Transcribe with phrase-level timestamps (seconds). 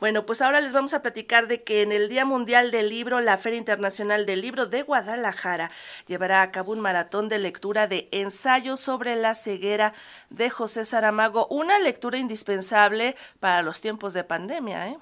[0.00, 3.20] Bueno, pues ahora les vamos a platicar de que en el Día Mundial del Libro,
[3.20, 5.72] la Feria Internacional del Libro de Guadalajara
[6.06, 9.94] llevará a cabo un maratón de lectura de ensayos sobre la ceguera
[10.30, 14.98] de José Saramago, una lectura indispensable para los tiempos de pandemia, ¿eh?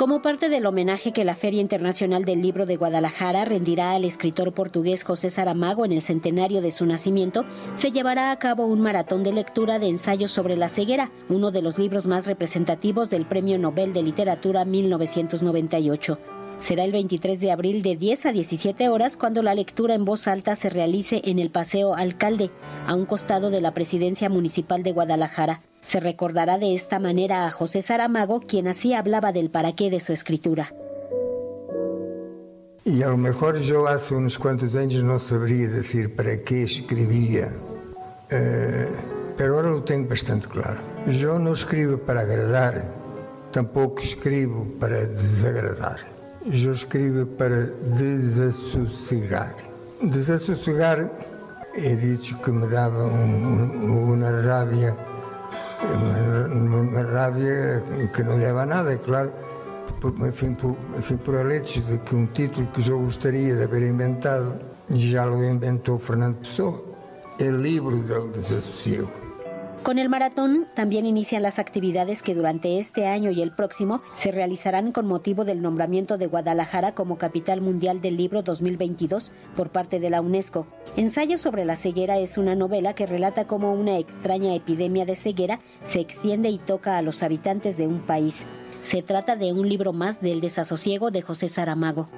[0.00, 4.54] Como parte del homenaje que la Feria Internacional del Libro de Guadalajara rendirá al escritor
[4.54, 9.22] portugués José Saramago en el centenario de su nacimiento, se llevará a cabo un maratón
[9.22, 13.58] de lectura de ensayos sobre la ceguera, uno de los libros más representativos del Premio
[13.58, 16.18] Nobel de Literatura 1998.
[16.58, 20.28] Será el 23 de abril de 10 a 17 horas cuando la lectura en voz
[20.28, 22.50] alta se realice en el Paseo Alcalde,
[22.86, 25.60] a un costado de la Presidencia Municipal de Guadalajara.
[25.80, 30.00] Se recordará de esta manera a José Saramago, quien así hablaba del para qué de
[30.00, 30.74] su escritura.
[32.84, 37.50] Y a lo mejor yo hace unos cuantos años no sabría decir para qué escribía,
[38.30, 38.88] eh,
[39.36, 40.80] pero ahora lo tengo bastante claro.
[41.06, 42.82] Yo no escribo para agradar,
[43.52, 46.10] tampoco escribo para desagradar.
[46.46, 49.54] Eu escrevo para desassossegar.
[50.02, 51.10] Desassossegar
[51.74, 54.96] é dito que me dava um, um, uma rábia,
[56.52, 57.82] uma, rábia
[58.14, 59.32] que não leva a nada, é claro,
[60.00, 64.54] por, enfim, por, enfim, por de que um título que eu gostaria de haver inventado
[64.90, 66.84] já lo inventou Fernando Pessoa,
[67.38, 69.19] é livro del desassossego.
[69.82, 74.30] Con el maratón también inician las actividades que durante este año y el próximo se
[74.30, 79.98] realizarán con motivo del nombramiento de Guadalajara como Capital Mundial del Libro 2022 por parte
[79.98, 80.66] de la UNESCO.
[80.98, 85.60] Ensayo sobre la ceguera es una novela que relata cómo una extraña epidemia de ceguera
[85.82, 88.44] se extiende y toca a los habitantes de un país.
[88.82, 92.10] Se trata de un libro más del desasosiego de José Saramago.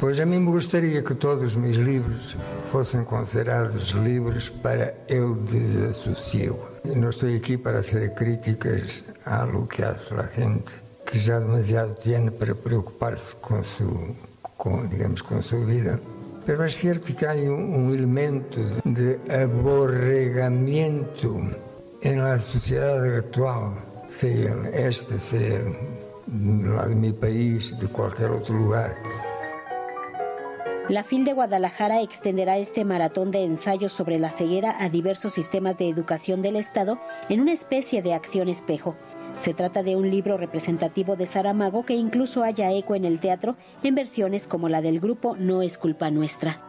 [0.00, 2.36] Pois a mim me gostaria que todos os meus livros
[2.70, 6.60] fossem considerados livros para o desassossego.
[6.84, 10.70] Não estou aqui para fazer críticas a lo que hace a gente
[11.04, 14.16] que já demasiado tem para preocupar-se com, su,
[14.56, 16.00] com, digamos, com a sua vida.
[16.46, 21.42] Mas é certo que há um, um elemento de aborregamento
[22.04, 23.76] na sociedade atual,
[24.08, 25.74] seja esta, seja
[26.66, 28.96] lá do meu país, de qualquer outro lugar.
[30.88, 35.76] La FIL de Guadalajara extenderá este maratón de ensayos sobre la ceguera a diversos sistemas
[35.76, 38.96] de educación del Estado en una especie de acción espejo.
[39.36, 43.58] Se trata de un libro representativo de Saramago que incluso haya eco en el teatro
[43.82, 46.67] en versiones como la del grupo No es culpa nuestra.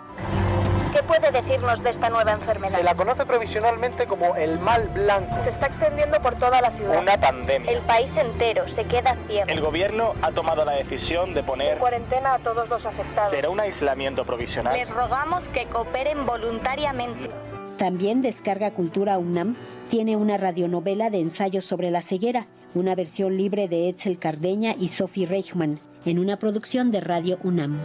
[0.93, 2.77] ¿Qué puede decirnos de esta nueva enfermedad?
[2.77, 5.39] Se la conoce provisionalmente como el mal blanco.
[5.39, 6.99] Se está extendiendo por toda la ciudad.
[6.99, 7.71] Una pandemia.
[7.71, 9.49] El país entero se queda ciego.
[9.49, 13.29] El gobierno ha tomado la decisión de poner en cuarentena a todos los afectados.
[13.29, 14.73] Será un aislamiento provisional.
[14.73, 17.29] Les rogamos que cooperen voluntariamente.
[17.77, 19.55] También Descarga Cultura UNAM
[19.89, 24.89] tiene una radionovela de ensayos sobre la ceguera, una versión libre de Etzel Cardeña y
[24.89, 27.79] Sophie Reichmann, en una producción de Radio UNAM.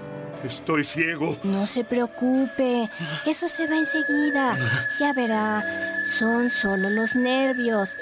[0.44, 1.38] Estoy ciego.
[1.42, 2.88] No se preocupe,
[3.26, 4.58] eso se va enseguida.
[5.00, 5.64] Ya verá,
[6.04, 7.96] son solo los nervios.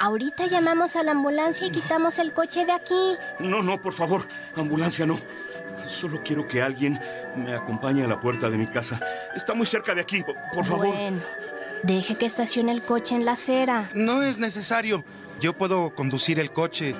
[0.00, 3.16] Ahorita llamamos a la ambulancia y quitamos el coche de aquí.
[3.38, 4.26] No, no, por favor,
[4.56, 5.18] ambulancia no.
[5.86, 7.00] Solo quiero que alguien
[7.36, 9.00] me acompañe a la puerta de mi casa.
[9.34, 10.88] Está muy cerca de aquí, por favor.
[10.88, 11.18] Bueno,
[11.82, 13.88] deje que estacione el coche en la acera.
[13.94, 15.04] No es necesario.
[15.40, 16.94] Yo puedo conducir el coche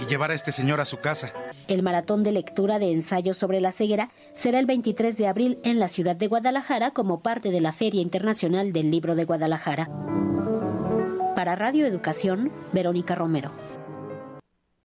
[0.00, 1.32] y llevar a este señor a su casa.
[1.70, 5.78] El maratón de lectura de ensayos sobre la ceguera será el 23 de abril en
[5.78, 9.88] la ciudad de Guadalajara como parte de la Feria Internacional del Libro de Guadalajara.
[11.36, 13.52] Para Radio Educación, Verónica Romero.